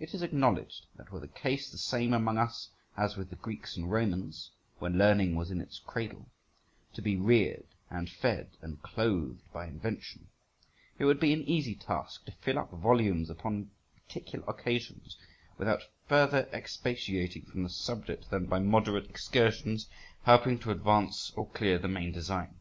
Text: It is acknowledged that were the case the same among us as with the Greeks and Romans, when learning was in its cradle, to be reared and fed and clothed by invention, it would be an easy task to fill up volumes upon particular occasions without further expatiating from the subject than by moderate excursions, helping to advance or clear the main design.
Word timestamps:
It 0.00 0.14
is 0.14 0.22
acknowledged 0.22 0.86
that 0.96 1.12
were 1.12 1.20
the 1.20 1.28
case 1.28 1.70
the 1.70 1.76
same 1.76 2.14
among 2.14 2.38
us 2.38 2.70
as 2.96 3.18
with 3.18 3.28
the 3.28 3.36
Greeks 3.36 3.76
and 3.76 3.90
Romans, 3.92 4.50
when 4.78 4.96
learning 4.96 5.34
was 5.34 5.50
in 5.50 5.60
its 5.60 5.78
cradle, 5.78 6.30
to 6.94 7.02
be 7.02 7.18
reared 7.18 7.66
and 7.90 8.08
fed 8.08 8.56
and 8.62 8.80
clothed 8.80 9.42
by 9.52 9.66
invention, 9.66 10.28
it 10.98 11.04
would 11.04 11.20
be 11.20 11.34
an 11.34 11.42
easy 11.42 11.74
task 11.74 12.24
to 12.24 12.32
fill 12.32 12.58
up 12.58 12.70
volumes 12.70 13.28
upon 13.28 13.70
particular 14.08 14.42
occasions 14.48 15.18
without 15.58 15.82
further 16.08 16.48
expatiating 16.50 17.42
from 17.44 17.62
the 17.62 17.68
subject 17.68 18.30
than 18.30 18.46
by 18.46 18.58
moderate 18.58 19.10
excursions, 19.10 19.86
helping 20.22 20.58
to 20.60 20.70
advance 20.70 21.30
or 21.32 21.46
clear 21.50 21.78
the 21.78 21.88
main 21.88 22.10
design. 22.10 22.58